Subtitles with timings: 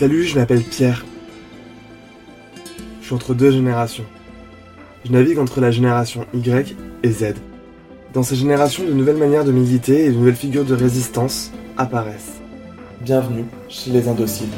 [0.00, 1.04] Salut, je m'appelle Pierre.
[3.02, 4.06] Je suis entre deux générations.
[5.04, 7.34] Je navigue entre la génération Y et Z.
[8.14, 12.40] Dans ces générations, de nouvelles manières de militer et de nouvelles figures de résistance apparaissent.
[13.02, 14.48] Bienvenue chez les indociles.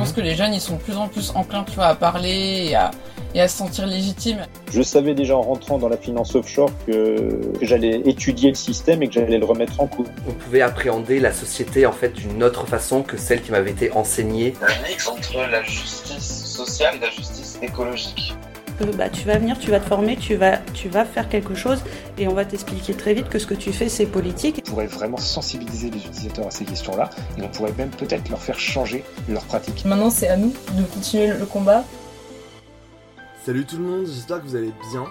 [0.00, 1.94] Je pense que les jeunes, ils sont de plus en plus enclins, tu vois, à
[1.94, 2.90] parler et à,
[3.34, 4.46] et à se sentir légitimes.
[4.72, 9.02] Je savais déjà en rentrant dans la finance offshore que, que j'allais étudier le système
[9.02, 10.06] et que j'allais le remettre en cause.
[10.26, 13.92] On pouvait appréhender la société en fait d'une autre façon que celle qui m'avait été
[13.92, 14.54] enseignée.
[14.62, 18.34] Un mix entre la justice sociale et la justice écologique.
[18.80, 21.82] Bah, tu vas venir, tu vas te former, tu vas, tu vas faire quelque chose
[22.16, 24.62] et on va t'expliquer très vite que ce que tu fais c'est politique.
[24.66, 28.40] On pourrait vraiment sensibiliser les utilisateurs à ces questions-là et on pourrait même peut-être leur
[28.40, 29.84] faire changer leur pratique.
[29.84, 31.84] Maintenant c'est à nous de continuer le combat.
[33.44, 35.04] Salut tout le monde, j'espère que vous allez bien.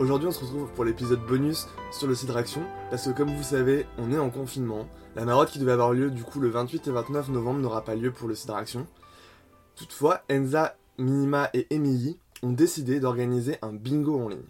[0.00, 3.44] Aujourd'hui on se retrouve pour l'épisode bonus sur le site Action parce que comme vous
[3.44, 4.88] savez on est en confinement.
[5.14, 7.94] La marotte qui devait avoir lieu du coup le 28 et 29 novembre n'aura pas
[7.94, 8.88] lieu pour le site Action.
[9.76, 14.40] Toutefois Enza, Minima et Emily ont décidé d'organiser un bingo en ligne.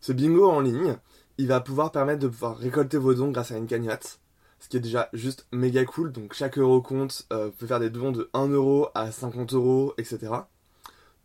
[0.00, 0.96] Ce bingo en ligne,
[1.38, 4.20] il va pouvoir permettre de pouvoir récolter vos dons grâce à une cagnotte,
[4.60, 6.12] ce qui est déjà juste méga cool.
[6.12, 9.54] Donc chaque euro compte, euh, vous pouvez faire des dons de 1 euro à 50
[9.54, 10.32] euros, etc.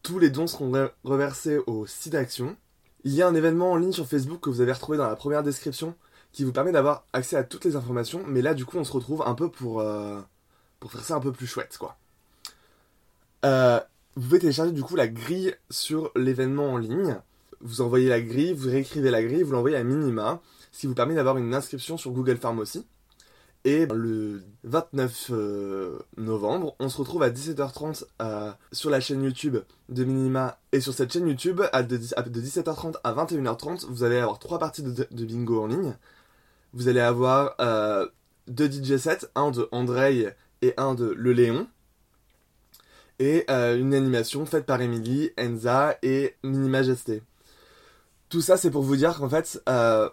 [0.02, 2.56] Tous les dons seront reversés au site d'action.
[3.04, 5.16] Il y a un événement en ligne sur Facebook que vous avez retrouvé dans la
[5.16, 5.96] première description
[6.32, 8.24] qui vous permet d'avoir accès à toutes les informations.
[8.28, 10.20] Mais là, du coup, on se retrouve un peu pour, euh,
[10.90, 11.98] faire ça un peu plus chouette, quoi.
[13.46, 13.80] Euh,
[14.16, 17.18] vous pouvez télécharger du coup la grille sur l'événement en ligne.
[17.62, 20.94] Vous envoyez la grille, vous réécrivez la grille, vous l'envoyez à minima, ce qui vous
[20.94, 22.86] permet d'avoir une inscription sur Google Farm aussi.
[23.66, 29.58] Et le 29 euh, novembre, on se retrouve à 17h30 euh, sur la chaîne YouTube
[29.88, 30.60] de Minima.
[30.74, 35.26] Et sur cette chaîne YouTube, de, 17h30 à 21h30, vous allez avoir trois parties de,
[35.26, 35.96] bingo en ligne.
[36.74, 38.06] Vous allez avoir euh,
[38.48, 41.68] deux DJ sets, un de Andrei et un de Le Léon
[43.20, 47.22] et euh, une animation faite par Emily, Enza et Mini Majesté.
[48.30, 50.10] Tout ça, c'est pour vous dire qu'en fait, il euh,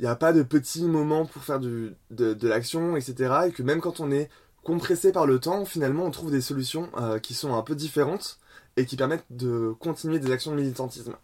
[0.00, 1.96] n'y a pas de petits moments pour faire de
[2.42, 3.34] l'action, etc.
[3.48, 4.28] Et que même quand on est
[4.62, 8.38] compressé par le temps, finalement, on trouve des solutions euh, qui sont un peu différentes
[8.76, 11.14] et qui permettent de continuer des actions de militantisme.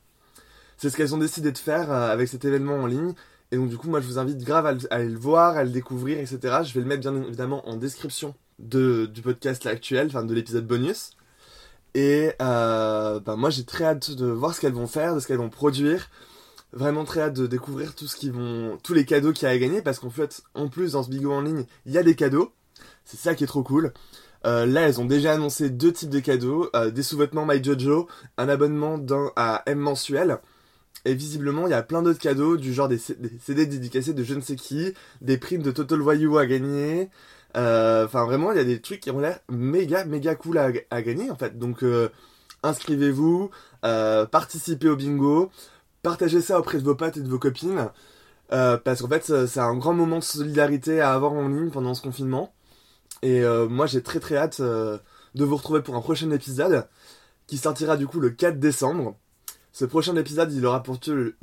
[0.76, 3.14] C'est ce qu'elles ont décidé de faire avec cet événement en ligne.
[3.52, 5.70] Et donc, du coup, moi, je vous invite grave à, aller le voir, à le
[5.70, 6.38] découvrir, etc.
[6.64, 10.66] Je vais le mettre bien évidemment en description de, du podcast actuel, enfin de l'épisode
[10.66, 11.12] bonus.
[11.94, 15.26] Et euh, bah, moi j'ai très hâte de voir ce qu'elles vont faire, de ce
[15.26, 16.08] qu'elles vont produire.
[16.72, 19.50] Vraiment très hâte de découvrir tout ce qui vont, tous les cadeaux qu'il y a
[19.50, 22.02] à gagner parce qu'en fait, en plus dans ce bigot en ligne, il y a
[22.02, 22.52] des cadeaux.
[23.04, 23.92] C'est ça qui est trop cool.
[24.46, 28.08] Euh, là, elles ont déjà annoncé deux types de cadeaux euh, des sous-vêtements MyJojo,
[28.38, 30.38] un abonnement d'un à M mensuel.
[31.04, 34.34] Et visiblement, il y a plein d'autres cadeaux du genre des, CD dédicacés de je
[34.34, 34.92] ne sais qui,
[35.22, 37.08] des primes de Total Voyou à gagner,
[37.54, 41.30] enfin, vraiment, il y a des trucs qui ont l'air méga, méga cool à, gagner,
[41.30, 41.58] en fait.
[41.58, 42.08] Donc, euh,
[42.62, 43.50] inscrivez-vous,
[43.84, 45.50] euh, participez au bingo,
[46.02, 47.88] partagez ça auprès de vos potes et de vos copines.
[48.48, 52.02] parce qu'en fait, c'est un grand moment de solidarité à avoir en ligne pendant ce
[52.02, 52.52] confinement.
[53.22, 56.86] Et moi, j'ai très très hâte de vous retrouver pour un prochain épisode
[57.46, 59.16] qui sortira du coup le 4 décembre.
[59.72, 60.98] Ce prochain épisode, il aura pour,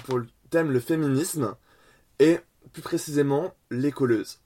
[0.05, 1.55] pour le thème le féminisme
[2.19, 2.39] et
[2.73, 4.39] plus précisément les colleuses.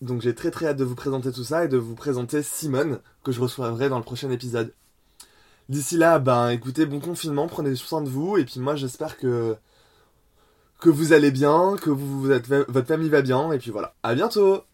[0.00, 3.00] Donc j'ai très très hâte de vous présenter tout ça et de vous présenter Simone,
[3.22, 4.74] que je recevrai dans le prochain épisode.
[5.68, 9.56] D'ici là, ben écoutez, bon confinement, prenez soin de vous, et puis moi j'espère que
[10.80, 13.94] que vous allez bien, que votre famille va bien, et puis voilà.
[14.02, 14.64] À bientôt